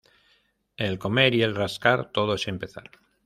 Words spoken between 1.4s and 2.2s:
el rascar,